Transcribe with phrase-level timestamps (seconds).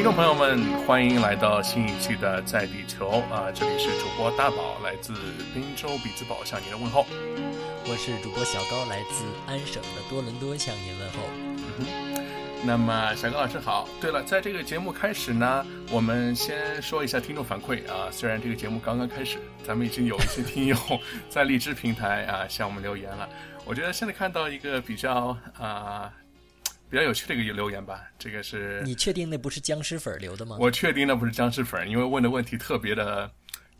[0.00, 3.52] 听众朋友们，欢迎来到新一期的《在地球》啊！
[3.54, 5.12] 这里是主播大宝，来自
[5.52, 7.04] 滨州比兹堡，向您的问候。
[7.84, 11.18] 我是主播小高，来自安省的多伦多，向您问候。
[11.36, 11.84] 嗯
[12.16, 12.24] 哼，
[12.64, 13.86] 那么小高老师好。
[14.00, 18.08] 对了，在这个节目开始呢，我们先说一下听众反馈啊。
[18.10, 20.74] 虽然这个节目刚刚开始，咱们已经有一些听友
[21.28, 23.28] 在荔枝平台啊向我们留言了。
[23.66, 26.10] 我觉得现在看到一个比较啊。
[26.90, 30.56] 比较有趣的一个留言吧，这个是你确定那不是僵尸粉留的吗？
[30.58, 33.30] 我确定那不是僵尸粉，因为问的问题特别的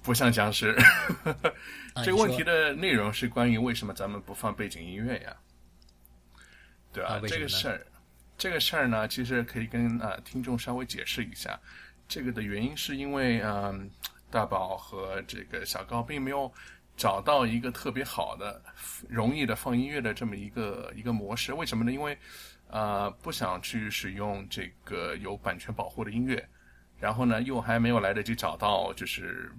[0.00, 0.76] 不像僵尸。
[2.04, 5.36] 这个问题的内容是关于为什么咱们不放背景音乐呀？
[6.92, 7.84] 对啊，这个事儿，
[8.38, 11.58] 这个事儿呢，其实可以跟啊听众稍微解释一下。
[12.06, 13.90] 这个的原因是因为嗯，
[14.30, 16.52] 大宝和这个小高并没有
[16.96, 18.62] 找到一个特别好的、
[19.08, 21.52] 容易的放音乐的这么一个一个模式。
[21.52, 21.92] 为什么呢？
[21.92, 22.16] 因为
[22.72, 26.48] 呃，不想去使用这个有版权保护的音乐，
[26.98, 29.50] 然后呢，又还没有来得及找到就是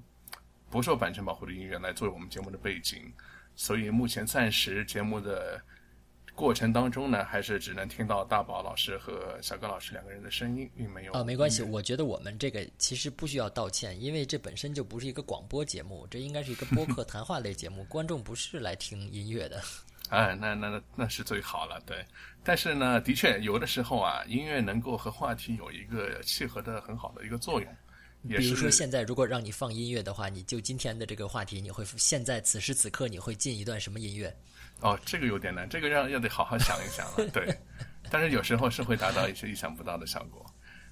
[0.69, 3.11] 不受版权保护的音乐来作为我们节目的背景，
[3.55, 5.61] 所以目前暂时节目的
[6.33, 19.61] 过程当中呢，还是只能听到大宝老师和小高老师两个人的声音，并没有啊，没关系，我觉得我们这个其实不需要道歉，因为这本身就不是一个广播节目，这应该是一个播客 谈话类节目，观众不是来听音乐的。
[20.11, 22.05] 哎，那那那那是最好了，对。
[22.43, 27.77] 但是呢，的确有的时候啊，音乐能够和话题有一个契合的很好的一个作用。
[28.27, 34.35] 比如说，现在如果让你放音乐的话，你就今天的这个话题，你会现在此时此刻你会进一段什么音乐？
[34.81, 37.29] 哦，这个有点难，这个要要得好好想一想了。
[37.31, 37.47] 对，
[38.11, 40.45] 但是有时候是会达到一些意想不到的效果。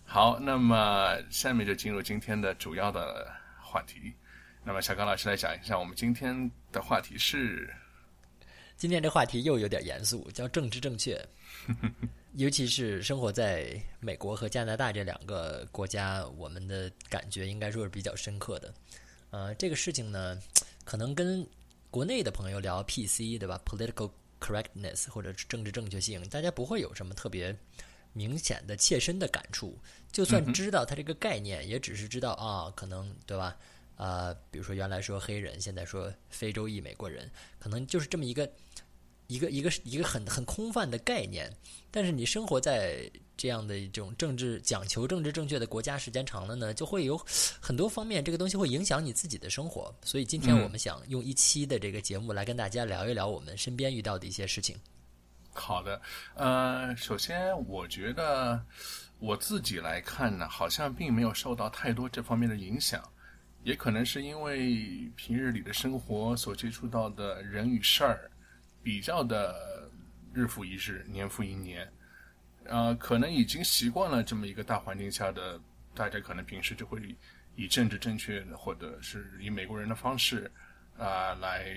[0.05, 3.27] 好，那么下面就进入今天的主要的
[3.61, 4.13] 话题。
[4.63, 7.69] 那么小刚老师来讲一下，我们今天的话题是。
[8.79, 11.21] 今天这话题又有点严肃，叫政治正确，
[12.35, 18.73] 尤其是生活在美国和加拿大这两个国家，我们的感觉应该说是比较深刻的。
[19.31, 20.41] 呃，这个事情呢，
[20.85, 21.45] 可能跟
[21.91, 27.53] 国内的朋友聊 PC 对吧？Political correctness 或者政治正确性，大家不会有什么特别
[28.13, 29.77] 明显的切身的感触。
[30.09, 33.57] 就算知道它这个概念，也只是知道啊，可能对吧？
[33.99, 37.29] 啊，比如说原来说黑人，现在说非洲裔美国人，
[37.59, 38.49] 可能就是这么一个。
[39.31, 41.47] 一个一个一个很很空泛的概念，
[41.91, 47.15] 但是你生活在这样的一种政治讲求政治正确的国家时间长了呢，就会有
[47.61, 49.93] 很多方面这个东西会影响你自己的生活。
[50.03, 54.75] 所以今天我们想用一期的这个节目来跟大家聊一聊我们身边遇到的一些事情。
[55.53, 56.01] 好的，
[56.33, 58.59] 呃，首先我觉得
[59.19, 63.07] 我自己来看呢，好像并没有受到太多这方面的影响，
[63.63, 68.29] 也可能是因为平日里的生活所接触到的人与事儿。
[68.81, 69.91] 比较的
[70.33, 71.85] 日复一日，年复一年，
[72.63, 75.59] 呃，可能已经习惯了这么一个大环境下的，
[75.93, 77.13] 大家可能平时就会
[77.57, 80.49] 以政治正确，或者是以美国人的方式
[80.97, 81.75] 啊来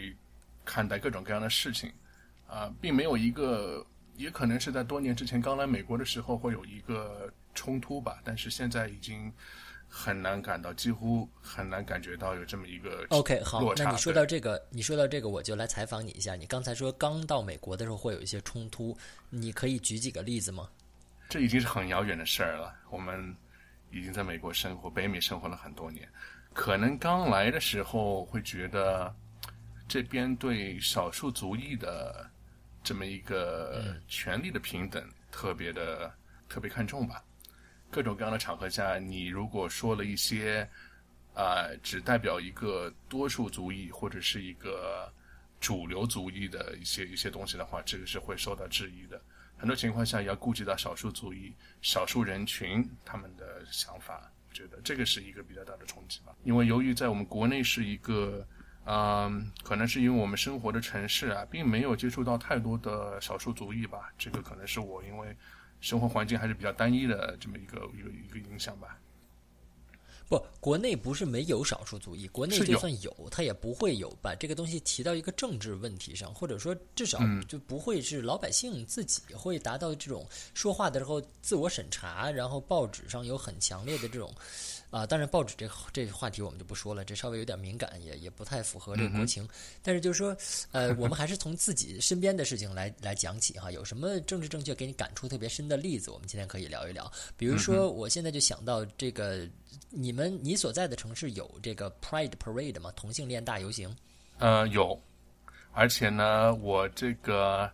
[0.65, 1.93] 看待各种各样的事情，
[2.47, 3.85] 啊，并没有一个，
[4.17, 9.31] 也可能是在多年之前刚来美国的时候会有一个冲突吧，但是现在已经。
[9.95, 16.35] 很难感到，几乎很难感觉到有这么一个 OK 好，那你说到这个，你说到这个，我就来采访你一下。
[16.35, 18.97] 你刚才说刚到美国的时候会有一些冲突，
[19.29, 20.67] 你可以举几个例子吗？
[21.29, 22.75] 这已经是很遥远的事儿了。
[22.89, 23.37] 我们
[23.91, 26.09] 已经在美国生活，北美生活了很多年，
[26.55, 29.15] 可能刚来的时候会觉得
[29.87, 32.31] 这边对少数族裔的
[32.83, 36.11] 这么一个权利的平等特别的
[36.49, 37.23] 特别看重吧。
[37.93, 40.67] 各种各样的场合下，你如果说了一些，
[41.35, 45.13] 呃，只代表一个多数族裔或者是一个
[45.61, 49.21] 主流族裔的一些一些东西的话，这个是会受到质疑的。
[49.59, 56.35] 很多情况下要顾及到少数族裔、少数人群他们的想法，觉得这个是一个比较大的冲击吧。
[56.45, 58.43] 因为由于在我们国内是一个，
[58.87, 64.11] 嗯，可能是因为我们生活的城市啊，并没有接触到太多的少数族裔吧。
[64.17, 65.37] 这个可能是我因为。
[65.83, 68.99] 生活环境还是比较单一的，这么一个一个一个影响吧。
[70.29, 84.35] 不，国内不是没有少数族裔，国内就算有，他也不会有把这个东西提到一个政治问题上，或者说至少就不会是老百姓自己会达到这种说话的时候自我审查，然后报纸上有很强烈的这种。
[84.93, 89.49] 啊，当然，报纸这这话题我们就不说了，这稍微有点敏感，也也不太符合这个国情。
[89.83, 90.37] 但是就是说，
[90.71, 93.73] 呃，我们还是从自己身边的事情来来讲起哈。
[93.73, 97.11] 有什么政治正确给你感触特别深的例子，我们今天可以聊一聊。
[97.39, 99.49] 比如说，我现在就想到这个，
[99.89, 102.93] 你们你所在的城市有这个 Pride Parade 吗？
[102.95, 103.97] 同性恋大游行？
[104.41, 105.03] 呃，有。
[105.73, 107.71] 而且呢，我这个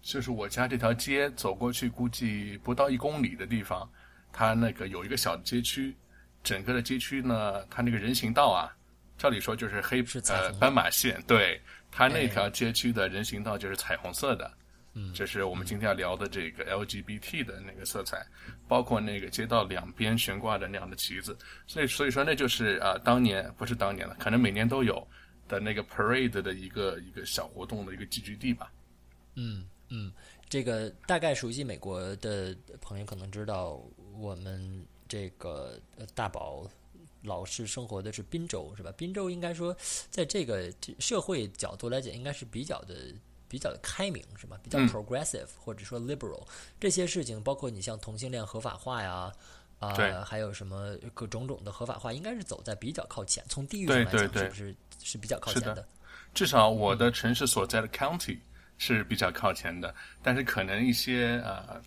[0.00, 3.86] 就是我家这条街走过去，估计不到一公里的地方。
[4.32, 5.94] 它那个有一个小的街区，
[6.42, 8.74] 整个的街区呢，它那个人行道啊，
[9.18, 11.60] 照理说就是黑呃斑马线，对，
[11.90, 14.50] 它那哎条街区的人行道就是彩虹色的。
[14.94, 18.26] 嗯，这是我们今天要聊的这个 LGBT 的那个色彩，
[18.68, 21.34] 包括那个街道两边悬挂的那样的旗子，
[21.66, 25.02] 所以所以说那就是啊、当年不是当年了，可能每年都有
[25.48, 28.70] 的那个 parade 的一个一个小活动的一个聚集地吧。
[29.34, 30.12] 嗯嗯，
[30.46, 33.82] 这个大概熟悉美国的朋友可能知道，
[34.18, 36.66] 我们这个呃大宝
[37.22, 38.90] 老是生活的是滨州，是吧？
[38.96, 39.76] 滨州应该说，
[40.10, 42.94] 在这个社会角度来讲，应该是比较的。
[43.52, 44.58] 比较的开明是吧？
[44.62, 46.42] 比较嗯 progressive、或者说 liberal
[46.80, 49.30] 这些事情，包括你像同性恋合法化呀，
[49.78, 53.44] 啊、对还有什么各种种的合法化，应该是走在比较靠前。
[53.50, 55.86] 从地域上来讲，对对对是不是是比较靠前的？
[56.32, 58.38] 至少我的城市所在的 county
[58.78, 61.78] 是比较靠前的，但是可能一些呃，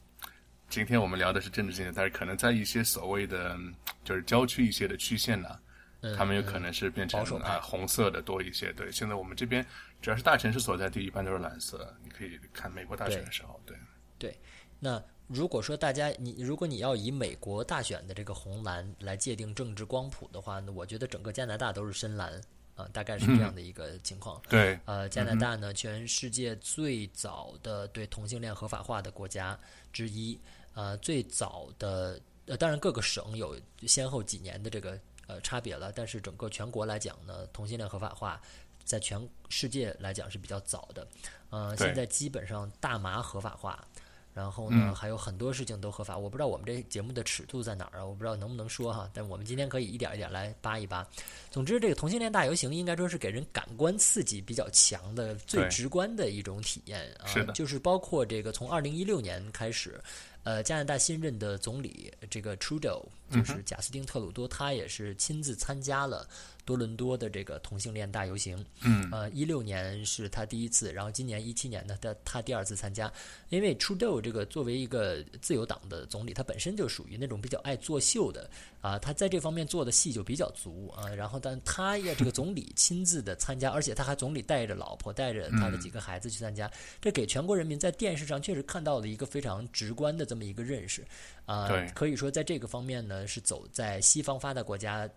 [0.70, 3.74] 今天我们聊的是政治经济，但是可能在一些所谓的嗯
[4.04, 5.60] 就是郊区一些的区县呢，
[6.02, 8.74] 嗯他们有可能是变成啊红色的多一些。
[8.74, 9.66] 对，现在我们这边
[10.02, 11.96] 只要是大城市所在地，一般都是蓝色。
[12.04, 13.78] 你可以看美国大选的时候，对
[14.18, 14.38] 对，
[14.80, 22.40] 那如果说大家你如果你要以美国大选的这个红蓝来界定政治光谱的话，那我觉得整个加拿大都是深蓝
[22.76, 24.42] 啊、大概是这样的一个情况。
[24.50, 29.58] 对呃，加拿大呢，全世界最早的对同性恋合法化的国家
[29.94, 30.38] 之一，
[30.74, 33.58] 呃，最早的呃，当然各个省有
[33.88, 38.42] 先后几年的这个呃差别了，但是整个全国来讲呢，同性恋合法化
[38.84, 41.08] 在全世界来讲是比较早的，
[41.50, 43.88] 呃，现在基本上大麻合法化。
[44.36, 46.18] 然后呢，还有很多事情都合法。
[46.18, 48.06] 我不知道我们这节目的尺度在哪儿啊？
[48.06, 49.10] 我不知道能不能说哈。
[49.14, 51.08] 但我们今天可以一点一点来扒一扒。
[51.50, 57.32] 总之，这个同性恋大游行应该说是给人感官刺激比较强的、最直观的一种体验啊。
[57.54, 59.98] 就是包括这个从二零一六年开始，
[60.44, 66.28] 呃，加拿大新任的总理这个 Trudeau 嗯就是贾斯汀特鲁多，他也是亲自参加了
[66.64, 68.64] 多伦多的这个同性恋大游行。
[68.82, 73.12] 嗯，呃，一六年是他第一次，然后今年一七年呢，他他第二次参加。
[73.50, 78.50] 因为 Trudeau 这个作为一个自由党的总理，他本身就属于那种比较爱作秀的
[78.82, 81.08] 啊，他在这方面做的戏就比较足啊。
[81.10, 86.70] 然后，但他也这个总理 亲自的参加，而且他还总理带着老婆、带着他的几个孩子去参加，
[87.00, 91.06] 这给全国人民在电视上确实看到了一个非常直观的这么一个认识
[91.46, 91.88] 啊对。
[91.94, 95.08] 可以说在这个方面呢，是走在西方发达国家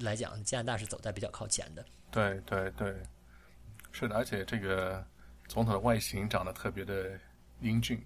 [0.00, 1.84] 来讲，加拿大是走在比较靠前的。
[2.10, 2.94] 对对对，
[3.92, 5.06] 是的，而且这个
[5.48, 7.18] 总统的外形长得特别的
[7.60, 8.02] 英俊，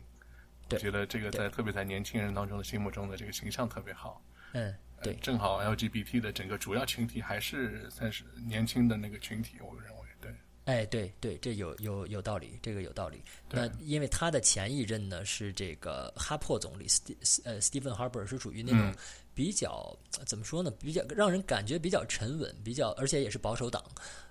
[0.64, 4.23] 我对觉得这个在特别在年轻人当中的心目中的这个形象特别好。
[4.52, 5.14] 嗯，对。
[5.17, 10.35] 正好 LGBT 的整个主要群体还是算是年轻的那个群体，我认为对。
[10.67, 13.23] 哎，对对，这有有有道理，这个有道理。
[13.49, 18.94] 那因为他的前一任呢是这个哈珀总理，Ste 呃 Stephen Harper 是属于那种嗯
[19.35, 19.97] 比较、
[20.27, 23.82] 怎么说呢，比较让人感觉比较沉稳，比较而且也是保守党，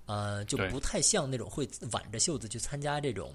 [0.05, 3.33] 呃，就不太像那种会挽着袖子去参加这种。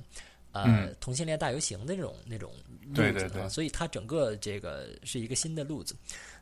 [0.52, 0.94] 呃，嗯。
[1.00, 2.52] 同性恋大游行的那种那种
[2.86, 3.42] 路子对对对。
[3.42, 5.96] 啊，所以他整个这个是一个新的路子。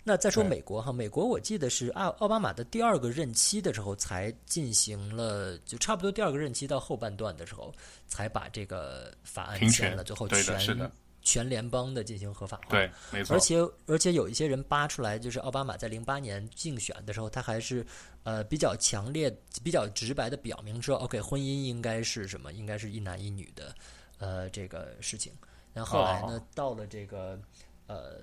[0.04, 7.72] 那再说美国哈，美国我记得是奥奥巴马的第二个任期的时候才进行了，就差不多第二个任期到后半段的时候，
[8.06, 12.70] 才把这个法案签了，最后对的是全的全联邦的进行合法化。
[12.70, 13.40] 对，没错而。
[13.40, 17.86] 且而且有一些人扒出来，就是奥巴马在零八年竞选的时候，他还是
[18.22, 22.52] 呃比较强烈、比较直白的表明说，OK，婚姻应该是什么？
[22.52, 23.74] 应该是一男一女的，
[24.18, 25.32] 呃，这个事情。
[25.72, 27.38] 然后后来呢，哦到了这个
[27.86, 28.20] 呃。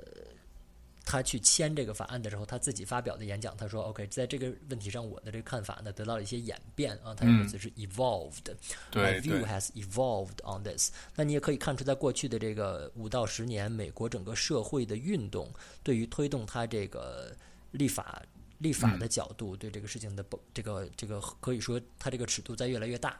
[1.09, 8.57] 他去签这个法案的时候，他自己发表的演讲，他说：“OK，在这个问题上，我的这个看法呢得到了一些演变啊。”他用的词是 evolved，、嗯
[8.91, 10.91] 对 My view has evolved on this。
[11.15, 15.51] 那你也可以看出，在过去的这个五到十年，美国整个社会的运动
[15.81, 17.35] 对于推动他这个
[17.71, 18.21] 立法
[18.59, 23.19] 立法嗯的角度，对这个事情的不这个这个可以说它这个尺度在越来越大。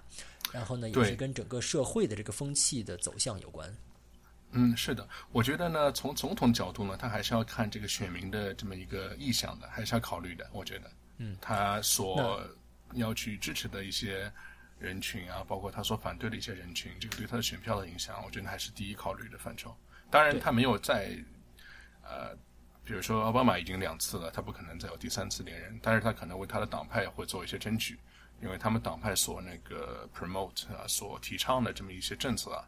[0.52, 3.76] 然后呢，也是跟整个社会的这个风气的走向有关。
[4.52, 10.50] 嗯，是的，我觉得呢，从总统角度呢，他还是要看这个选民的这么一个意向的，还是要考虑的。
[10.52, 12.44] 我觉得，嗯，他所
[12.94, 14.32] 要去支持的一些
[14.80, 19.76] 人群啊，包括他所反对的一些人群，这个对他的选票的影响，我觉得还是第一考虑的范畴。
[20.10, 21.16] 当然，他没有在
[22.02, 22.36] 呃，
[22.84, 28.00] 比如说奥巴马已经两次了，他不可能再有第三次连任，但是他可能为他的党派会做一些争取，
[28.42, 32.68] 因为他们党派所那个 promote 啊，所提倡的这么一些政策啊。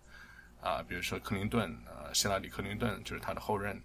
[0.62, 3.82] 啊，比如说克林顿，呃，希拉里·克林顿就是他的后任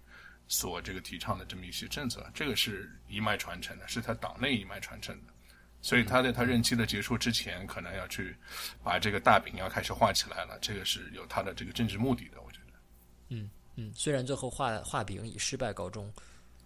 [0.47, 5.33] 所这个提倡的这么一些政策，这个是一脉传承的，是他党内一脉传承的。
[5.81, 8.35] 所以他在他任期的结束之前，可能要去
[8.83, 12.73] 把这个大饼要开始画起来了，这个是有他的这个政治目的的，我觉得。
[13.29, 16.11] 嗯嗯，虽然最后画画饼以失败告终，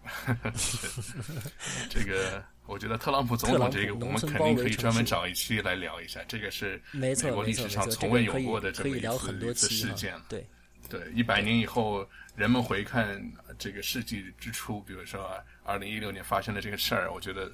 [1.89, 6.21] 这个，我觉得特朗普总统这个，我们肯定可以专门找一期来聊一下。
[6.27, 10.15] 这个是美国历史上从未有过的这么一次事件。
[10.27, 10.45] 对
[10.89, 12.05] 对，一百年以后，
[12.35, 13.21] 人们回看
[13.57, 15.31] 这个世纪之初，比如说
[15.63, 17.49] 二零一六年发生的这个事儿，我觉得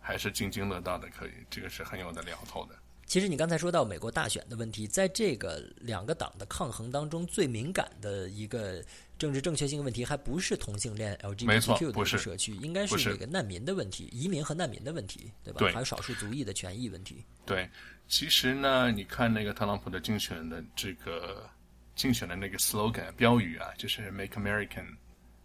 [0.00, 1.08] 还是津津乐道的。
[1.16, 2.74] 可以，这个是很有的聊头的。
[3.04, 8.82] 其实你刚才说到美国大选的问题，在这个两个党的抗衡当中，最敏感的一个
[9.22, 15.60] 政治正确性问题，还不是同性恋 LGBTQ 的社区，应该是这个难民的问题，移民和难民的问题，对吧？
[15.60, 17.24] 对，还有少数族裔的权益问题。
[17.46, 17.70] 对，
[18.08, 21.48] 其实呢，你看那个特朗普的竞选的这个
[21.94, 24.96] 竞选的那个 slogan 标语啊，就是 Make American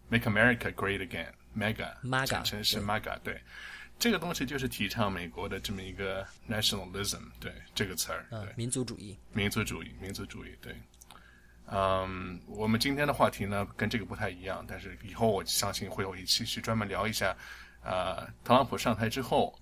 [0.08, 3.40] Make America Great Again，Mega，简称是 Mega，对。
[3.96, 10.74] 这个东西就是提倡美国的这么一个 nationalism，对这个词儿，对民族主义，民族主义，民族主义，对。
[11.70, 17.36] 嗯，我们今天的话题呢跟这个不太一样，但是以后我相信会有一期去专门聊一下，
[17.82, 19.54] 呃，特朗普上台之后，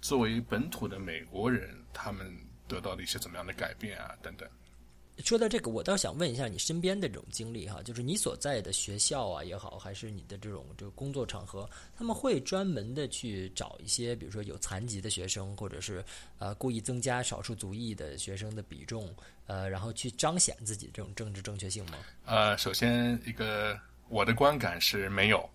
[0.00, 2.36] 作为本土的美国人，他们
[2.66, 4.48] 得到了一些怎么样的改变啊，等等。
[5.24, 16.04] 说到这个，我倒想问一下你身边的这种经历哈，就是你所在的学校啊也好，还是你的这种这个工作场合，他们会专门的去找一些，比如说有残疾的学生，或者是
[16.38, 19.12] 呃故意增加少数族裔的学生的比重，
[19.46, 21.98] 呃，然后去彰显自己这种政治正确性吗？
[22.24, 25.48] 呃，首先一个我的观感是没有，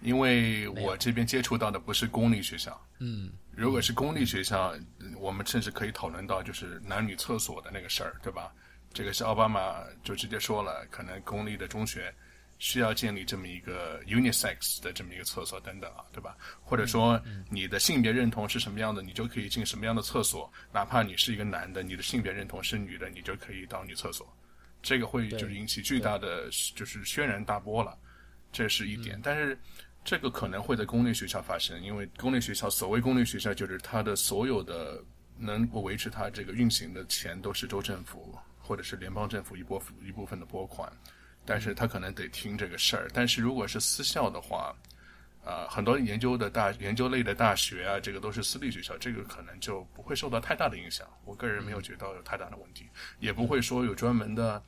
[0.00, 2.80] 因为我这边接触到的不是公立学校。
[2.98, 4.74] 嗯，如果是公立学校，
[5.18, 8.54] 我们甚至可以讨论到就是男女厕所的那个事儿，对吧？
[8.96, 12.10] 这个是奥巴马就直接说了，可能公立的中学
[12.58, 16.34] 需要建立这么一个 unisex 的这么一个厕所等等啊，对吧？
[16.62, 24.26] 或者说你的性别认同是什么样的，你就可以进什么样的厕所，哪怕你是一个男的，你的性别认同是女的，你就可以到女厕所。
[24.82, 27.98] 这个会就是引起巨大的就是轩然大波了，
[28.50, 29.20] 这是一点。
[29.22, 29.58] 但是
[30.04, 35.04] 这个可能会在公立学校发生，因为公立学校所谓公立学校就是它的所有的
[35.36, 38.34] 能够维持它这个运行的钱都是州政府。
[38.66, 40.90] 或者是联邦政府一部分一部分的拨款，
[41.44, 43.08] 但是他可能得听这个事儿。
[43.14, 44.74] 但是如果是私校的话，
[45.44, 51.06] 呃，很多研究的大研究类的大学啊，这个都是私立学校，这个可能就不会受到太大的影响。
[51.24, 52.88] 我个人没有觉得有太大的问题，
[53.20, 54.60] 也不会说有专门的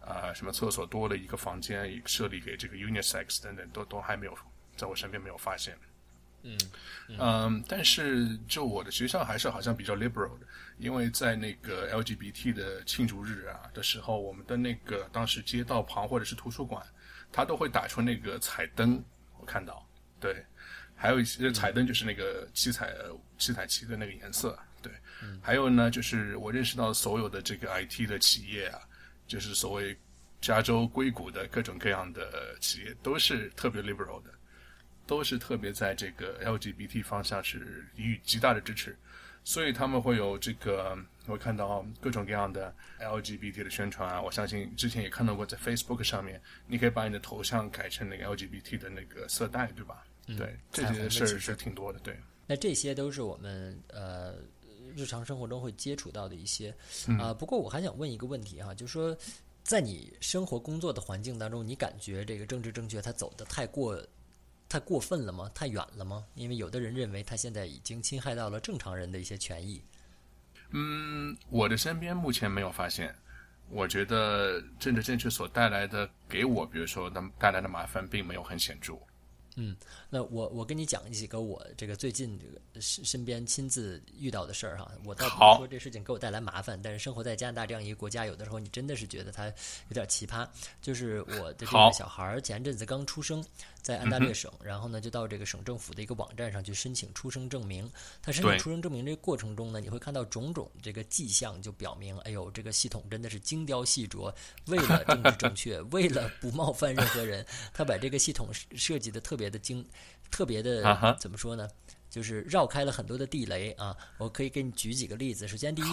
[0.00, 4.38] 啊什么厕所多了一个房间设立给这个 unisex 等等，都都还没有
[4.76, 5.76] 在我身边没有发现。
[6.42, 6.56] 嗯
[7.18, 10.46] 嗯，但是就我的学校还是好像比较 liberal 的。
[10.80, 16.82] 因为在那个 LGBT 的庆祝日啊的时候，我们的那个当时街道旁或者是图书馆，
[17.30, 19.02] 它都会打出那个彩灯，
[19.38, 19.86] 我看到，
[20.18, 20.42] 对，
[20.96, 22.94] 还有一些彩灯就是那个七彩
[23.36, 24.90] 七彩旗的那个颜色，对，
[25.42, 28.80] 还有呢就是我认识到所有的这个 IT 的企业啊，
[29.26, 29.94] 就是所谓
[30.40, 34.30] 加州硅谷的各种各样的企业都是特别 liberal 的，
[35.06, 38.96] 都是特别在这个 LGBT 方向是给予极大的支持。
[39.42, 44.20] 所以他们会有这个，我看到各种各样的 LGBT 的宣传啊。
[44.20, 50.04] 我相信之前也看到过，在 Facebook 上面，你可以把你的头像改成那个 LGBT 的那个色带，对吧？
[50.26, 51.98] 对，这些事儿是挺多的。
[52.00, 52.16] 对，
[52.46, 54.36] 那这些都是我们呃
[54.94, 56.72] 日常生活中会接触到的一些
[57.18, 57.34] 啊。
[57.34, 59.16] 不过我还想问一个问题哈，就是说，
[59.64, 64.00] 在你生活工作的环境当中，你感觉这个政治正确它走的太过？
[64.70, 65.50] 太过分了吗？
[65.52, 66.24] 太远了吗？
[66.36, 69.82] 因为有的人认为他现在已经侵害到了正常人的一些权益。
[70.70, 73.12] 嗯，我的身边目前没有发现。
[73.68, 78.96] 我觉得政治正确所带来的给我，比如说的带来的麻烦，并没有很显著。
[79.56, 79.76] 嗯，
[80.08, 84.90] 那我我跟你讲几个我这个最近这个身身边亲自遇到的事儿哈。
[85.04, 90.48] 我倒不是说这事情给我带来麻烦，但是生活在加拿大这样一个国家，有的时候你真的是觉得它有点奇葩。
[90.80, 93.44] 就是我的这个小孩儿前阵子刚出生。
[93.82, 97.90] 在安大略省，然后呢，就到这个省政府的一个网站上去申请出生证明。
[98.22, 104.32] 他申请出生证明这个过程中呢，你会看到种种这个迹象，就表明，哎呦，这个系统真的是精雕细琢，
[104.66, 109.84] 为了政治正确， 为了不冒犯任何人，他把这个系统设计的特别的精，
[110.30, 111.68] 特别的怎么说呢？
[112.10, 113.96] 就是绕开了很多的地雷啊。
[114.18, 115.48] 我可以给你举几个例子。
[115.48, 115.84] 首先，第一，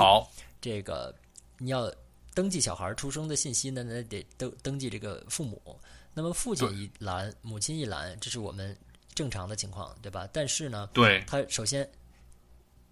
[0.59, 1.13] 这个
[1.57, 1.93] 你要
[2.33, 5.79] 登记小孩出生的信息呢，那得登登记这个父母。
[6.17, 8.75] 那么父亲一栏，母亲一栏，这是我们
[9.13, 10.27] 正常的情况，对吧？
[10.33, 11.87] 但是呢，对，他首先，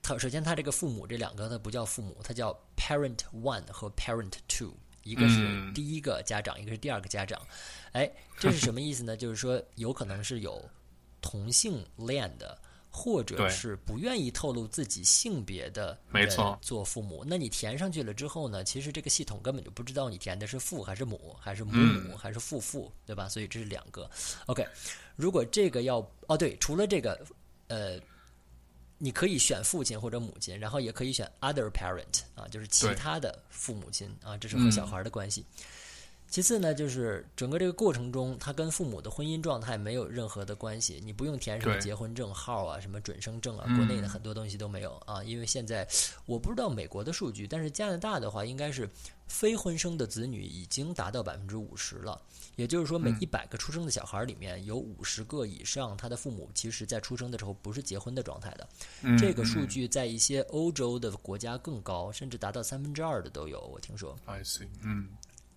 [0.04, 7.42] 他首先他这个父母这两个，他不叫父母，他叫 parent one 和 parent two，一个是第一个家长，一个是第二个家长。
[7.94, 9.18] 哎，这是什么意思呢？
[9.18, 10.64] 就是说，有可能是有
[11.20, 12.56] 同性恋的，
[12.96, 17.26] 或者是不愿意透露自己性别的没错做父母。
[17.28, 23.28] 那你填上去了之后呢，其实这个系统根本就不知道你填的是父还是母，还是母母还是父父，对吧？
[23.28, 24.10] 所以这是两个。
[24.46, 24.66] OK，
[25.18, 25.98] 如果这个要
[26.28, 27.20] 哦对，除了这个
[27.68, 28.00] 呃。
[28.98, 35.46] 你可以选父亲或者母亲，然后也可以选 other parent 啊，就是其他的父母亲啊，这是和小孩的关系。
[36.28, 45.24] 其次呢，就是整个这个过程中，他跟父母的婚姻状态没有任何的关系，你不用填什么结婚证号啊、什么准生证啊，国内的很多东西都没有啊。
[45.24, 45.88] 因为现在
[46.26, 48.90] 我不知道美国的数据，但是加拿大的话，应该是
[49.28, 52.22] 非婚生的子女已经达到百分之五十了。
[52.58, 58.68] 也就是说，每一百个出生的小孩里面有五十个以上，他的父母其实在出生的时候不是结婚的状态的。
[59.18, 63.60] 这个数据在一些欧洲的国家更高，甚至达到三分之二的都有。
[63.74, 64.18] 我听说。
[64.26, 65.10] I see，嗯，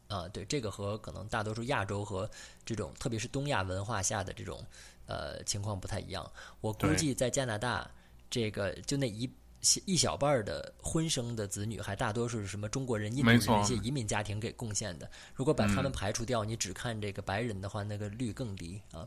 [0.09, 2.29] 啊，对，这个和可能大多数亚洲和
[2.65, 4.65] 这种，特别是东亚文化下的这种
[5.07, 6.29] 呃情况不太一样。
[6.61, 7.89] 我估计在加拿大，
[8.29, 9.31] 这个就那一。
[9.87, 15.11] 一小半的婚生的子女，还大多数是什么中国人、印度人一些移民家庭给贡献的。
[15.35, 19.07] 如果把他们排除掉，你只看这个白人的话，那个率更低啊。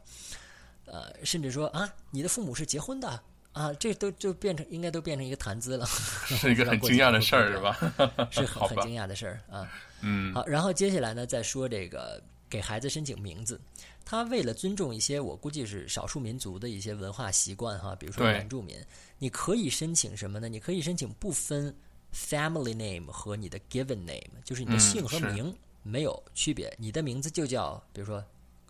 [0.84, 5.86] 呃，甚至说啊，你的父母是结婚的啊，这都就变成应该都变成一个谈资了，
[6.26, 7.78] 是一个很惊讶的事儿，是吧？
[8.32, 9.70] 是很 很惊讶的事儿啊。
[10.02, 13.60] 嗯，好，然后接下来呢，再说这个给孩子申请名字。
[14.04, 18.76] 他为了尊重一些我估计是少数民族的一些文化习惯哈，比如说原住民，
[19.20, 20.50] 你可以申请什么呢？
[20.50, 21.74] 你可以申请不分
[22.14, 28.24] family name 和你的 given name，就是你的姓和名没有区别，你的名字就叫比如说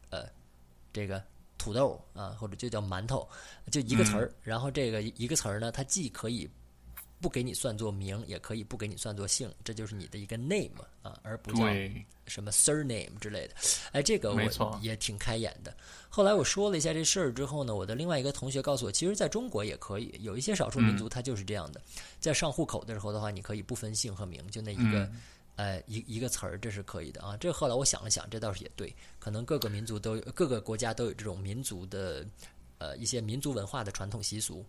[0.09, 0.25] 呃
[0.91, 1.23] 这个
[1.61, 3.27] 土豆啊，或者就叫馒头，
[3.71, 4.33] 就一个词儿。
[4.41, 6.49] 然后这个一个词儿呢，它既可以
[7.19, 11.63] 不给你算作名，也可以不给你算作姓，这就是你的一个 name 啊，而不叫。
[12.27, 13.55] 什么 surname 之类的，
[13.91, 15.75] 哎，这个我也挺开眼的。
[16.07, 21.81] 后来我说了一下这事儿之后呢，我的另外一个同学告诉我，其实在中国也可以，有一些少数民族他就是这样的，
[22.21, 25.11] 在上户口的时候的话，你可以不分姓和名，就那一个，
[25.55, 27.37] 呃，一一个词儿，这是可以的啊。
[27.37, 32.25] 这后来我想了想，这倒是也对，可能各个民族都有，各个国家都有这种民族的，
[32.79, 34.65] 呃，一些民族文化的传统习俗。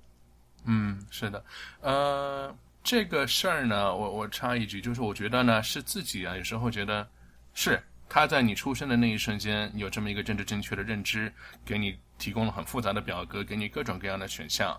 [0.64, 1.44] 嗯，是的，
[1.80, 7.08] 呃，这个事儿呢，我我插一句，就是我觉得呢，是自己啊，有时候觉得。
[7.54, 11.30] 是他在你出生的那一瞬间有这么一个政治正确的认知，
[11.66, 14.74] 给你提供了很复杂的表格，给你各种各样的选项，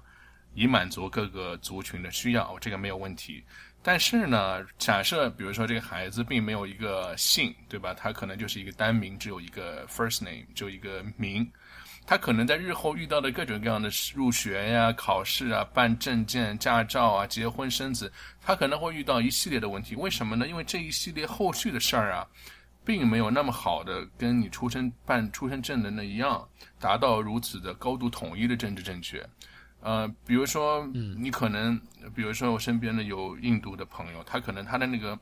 [0.55, 3.43] 以满足各个族群的需要，这个没有问题。
[3.83, 7.93] 但是呢，假设比如说这个孩子并没有一个姓，对吧？
[7.93, 11.45] 他可能就是一个单名，只有一个 first name，就一个名。
[12.05, 19.95] 他可能在日后遇到的各种各样的入学呀、考试啊、办证件、驾照啊、结婚生子，他可能会遇到一系列的问题。
[19.95, 20.47] 为什么呢？
[20.47, 22.25] 因为这一系列后续的事儿啊。
[22.85, 26.45] 并没有那么好的跟你出生办出生证的那一样，
[26.81, 29.25] 达到如此的高度统一的政治正确。
[29.83, 30.85] 呃，比如说，
[31.17, 31.79] 你可能，
[32.15, 35.19] 比如说我身边的有印度的朋友，他可能他的那个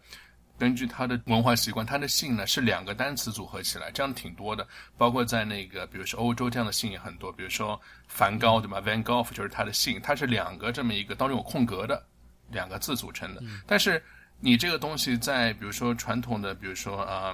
[0.58, 4.68] 根据他的文化习惯，他的姓呢是两个单词组合起来，这样挺多的。
[4.98, 12.06] 包括在那个，比如说欧洲这样的姓也很多，比如说梵高对吧？Van Gogh 就是他的姓，他是两个这么一个当中有空格的
[12.50, 14.02] 两个字组成的，但是。
[14.44, 17.32] 你这个东西在比如说传统的，比如说啊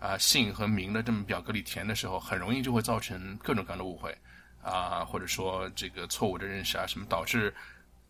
[0.00, 4.12] 啊姓和名的这么表格里填的时候，很容易就会造成各种各样的误会
[4.64, 7.54] 啊，或者说这个错误的认识啊，什么导致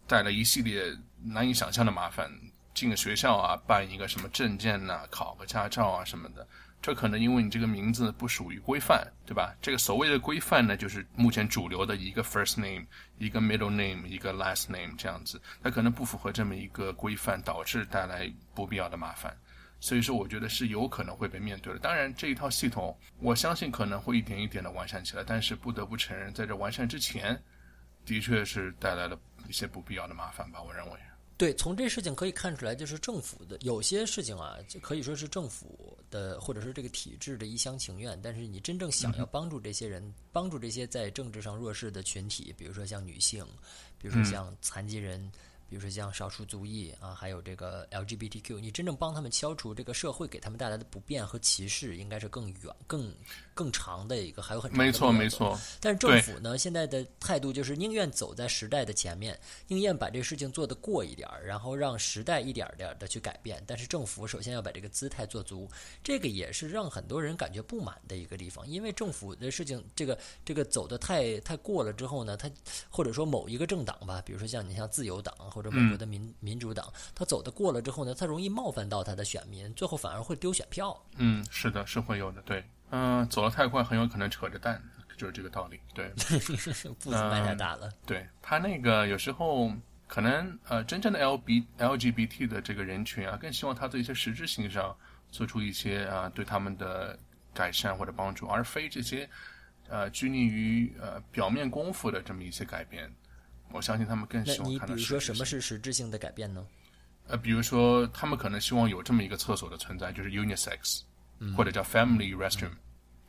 [0.06, 0.84] 带来一系列
[1.22, 2.30] 难以想象的麻烦。
[2.72, 6.46] 进个学校啊，办一个什么证件呐，考个驾照啊什么的。
[6.82, 9.54] 这可能因为你这个名字不属于规范，对吧？
[9.62, 12.84] 这个所谓的规范呢，就是目前主流的一个 first name、
[13.16, 19.34] 一个 middle name、一个 last name 这样子，它可能不符合这么一个规范，导致带来不必要的麻烦。
[19.84, 21.78] 所以说，我觉得是有可能会被面对的。
[21.78, 27.38] 当然，这一套系统，我相信可能会一点一点的完善起来，但是不得不承认，在这完善之前，
[28.06, 30.62] 的确是带来了一些不必要的麻烦吧。
[30.62, 30.92] 我认为。
[31.36, 38.18] 对，从这事情可以看出来，就是政府的有些事情啊，就可以说是政府的或者是这个体制的一厢情愿。
[38.22, 43.44] 但是你真正想要帮助这些人，帮助这些在政治上弱势的群体，比如说像女性，
[43.98, 45.30] 比如说像残疾人。
[45.68, 53.14] 比如说像少数族裔啊，还有这个 LGBTQ，你真正帮他们消除这个社会给他们带来的不便和歧视，应该是更远、更
[53.54, 55.58] 更长的一个，还有很长没错没错。
[55.80, 59.38] 但是政府呢，现在的态度就是宁愿走在时代的前面，
[59.68, 63.62] 宁愿把这个事情做得过一点儿，然后让时代一点点的去改变。
[63.66, 65.70] 但是政府首先要把这个姿态做足，
[66.02, 68.66] 这个也是让很多人感觉不满的一个地方。
[68.66, 72.50] 因为政府的事情，这个这个走的太太过了之后呢，他
[72.90, 81.00] 或者说某一个政党吧，比如说像你像自由党或者美国的民民主党，他走的过了之后呢，他容易冒犯到他的选民，最后反而会丢选票。
[81.16, 82.42] 嗯，是的，是会有的。
[82.42, 82.64] 对，
[82.96, 84.80] 嗯，走的太快，很有可能扯着蛋，
[85.16, 85.80] 就是这个道理。
[85.92, 86.08] 对，
[87.00, 87.90] 步子迈太大了。
[88.06, 89.72] 对他那个有时候
[90.06, 94.96] 可能呃，真正的 L B L G B T 的这个人群啊，更希望他在一些实质性上
[95.32, 97.18] 做出一些啊对他们的
[97.52, 99.28] 改善或者帮助，而非这些
[99.88, 103.12] 呃拘泥于呃表面功夫的这么一些改变。
[103.72, 106.64] 我相信他们更希望看到你比如说什么是实质性的改变呢？
[107.26, 111.00] 呃，比如说，他们可能希望有这么一个厕所的存在，就是 unisex，、
[111.56, 112.70] 或者叫 family restroom，、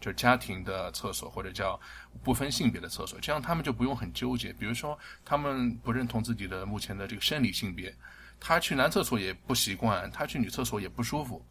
[0.05, 1.79] 就是家庭的厕所，或者叫
[2.23, 4.53] 不分性别的厕所，这样他们就不用很纠结。
[4.53, 7.91] 比如说，他们不认同自己的目前的这个生理性别，
[8.39, 11.43] 他去男厕所也不习惯，他去女厕所也不舒服，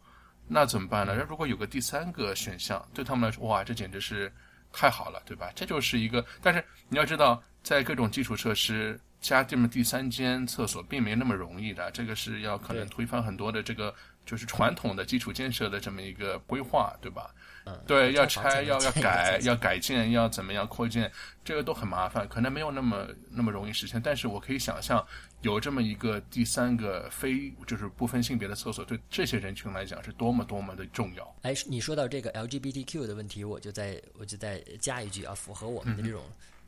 [0.47, 1.13] 那怎么办呢？
[1.17, 4.31] 那如果有个第三个选项，对他们来说，哇，这简直是
[4.71, 5.51] 太好了，对吧？
[5.53, 13.93] 这就是一个，但是你要知道，在各种基础设施加这么第三间厕所，并没那么容易的，这个是要可能推翻很多的这个
[14.25, 17.35] 就是传统的基础建设的这么一个规划，对吧？
[17.65, 21.11] 嗯，对，要拆要 要改要改建，要怎么样扩建，
[21.43, 23.99] 这个都很麻烦，可能没有那么那么容易实现。
[24.01, 25.03] 但是我可以想象，
[25.41, 31.35] 有这么一个第三个非就是不分性别的厕所，对这些人群来讲是多么多么的重要。
[31.41, 36.21] 哎，你说到这个 LGBTQ 的问题，我就再我就再加一句啊，符合我们的这种、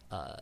[0.10, 0.36] 呃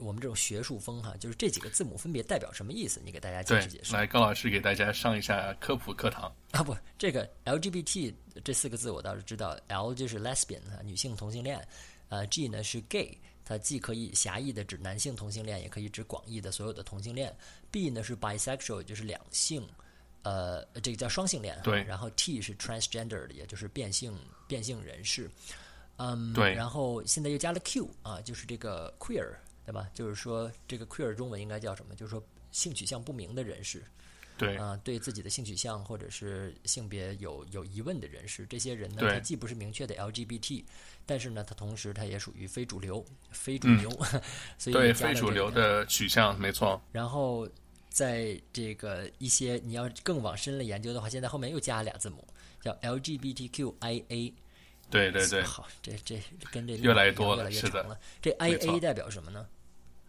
[0.00, 3.00] 我们这种学术风哈，就是这几个字母分别代表什么意思？
[3.04, 6.32] 你给大家解释解，释来高老师给大家上一下科普课堂。
[6.52, 11.66] 啊不，这个 LGBT 这四个字我倒是知道，L 就是 lesbian 啊，女性同性恋，
[12.08, 17.34] 呃，G 呢是 gay，它既可以狭义的指男性同性恋，也可以指广义的所有的同性恋。
[17.70, 19.66] B 呢是 bisexual，就是两性，
[20.22, 21.58] 呃，这个叫双性恋。
[21.62, 25.30] 对然后 T 是 transgender 的，也就是变性变性人士。
[25.98, 29.34] 嗯，对然后现在又加了 Q 啊，就是这个 queer，
[29.66, 29.90] 对吧？
[29.92, 31.94] 就是说这个 queer 中文应该叫什么？
[31.94, 33.82] 就是说性取向不明的人士。
[34.38, 40.62] 对，啊、对自己的性取向或者是性别有有疑问的人士，这些人呢，他既不是明确的 LGBT，
[41.06, 43.90] 但是呢，他同时他也属于非主流、非主流，
[44.58, 45.78] 所以非主流这个。
[45.78, 46.78] 的取向，没错。
[46.92, 47.48] 然后
[47.88, 52.22] 在这个一些你要更往深了研究的话，现在后面又加了俩字母，
[52.60, 54.34] 叫 LGBTQIA。
[54.90, 57.98] 对对对好，这这跟这越来越多了越来越是的长了。
[58.20, 59.46] 这 IA 代表什么呢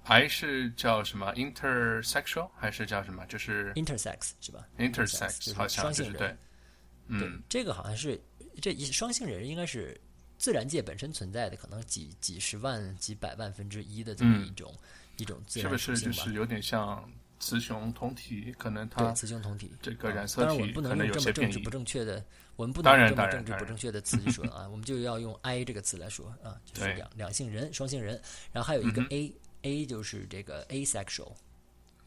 [0.07, 3.25] 还是叫什么 intersexual，还是叫什么？
[3.25, 6.27] 就是？Intersex 是吧 intersex，就是好像双性人就是对。
[6.29, 8.17] 对嗯，，这个好像是
[8.61, 9.99] 这一双性人应该是
[10.37, 14.73] 自然界本身存在的，可能几几十万、几百万分之一的这么一种、
[15.17, 15.97] 一种自然是不。
[15.97, 17.05] 是就是有点像
[17.39, 18.55] 雌雄同体？
[18.57, 22.23] 可能它雌雄同体，这个啊染色体当然我们不能能用这么政治不正确的，
[22.55, 28.21] 我们不能用这么政治不正确的词去说啊，我们就要用 I 这个词来说啊，就是两两性人、双性人，
[28.53, 31.33] 然后还有一个嗯 A，A、就是这个 asexual，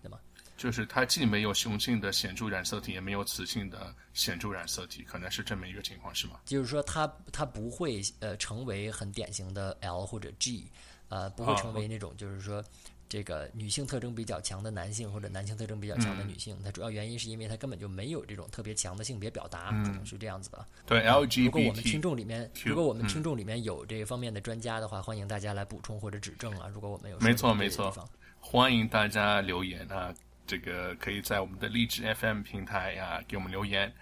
[0.03, 0.19] 对吗
[0.57, 6.39] 就是它既没有雄性的显著染色体，也没有雌性的显著染色体，可能是这么一个情况，是吗？
[6.45, 10.71] 就是说它它不会呃成为很典型的 L 或者 G，
[11.09, 12.63] 呃不会哦成为那种就是说
[13.11, 16.57] 这个女性特征比较强的男性或者男性特征比较强的嗯女性。
[16.65, 20.65] 它主要原因是因为它根本就没有这种特别强的性别表达，可能是这样子的。
[20.87, 26.69] 对，LG 如果我们听众里面，如果我们嗯听众里面有这方面的专家的话，欢迎大家来补充或者指正啊。
[26.73, 27.93] 如果我们有没错没错
[28.39, 30.15] 欢迎大家留言啊！
[30.47, 33.93] 这个可以在我们的荔枝 FM 平台啊、给我们留言。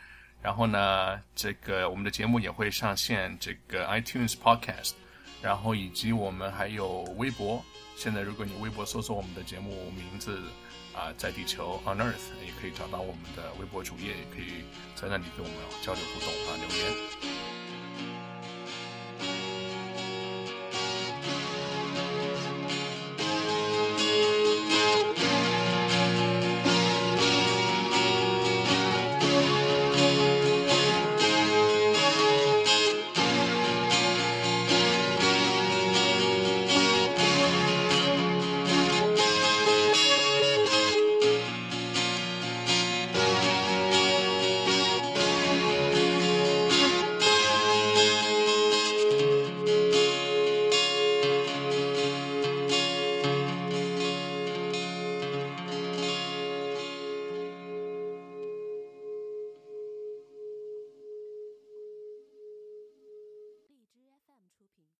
[0.40, 4.92] 然后呢，这个我们的节目也会上线这个 iTunes Podcast，
[5.42, 7.64] 然后以及我们还有微博。
[7.98, 10.38] 现在如果你微博搜索我们的节目名字
[10.94, 14.62] 啊，在地球 On Earth，也可以找到我们的微博主页，也可以
[14.94, 17.57] 在那里跟我们交流互动啊，留言。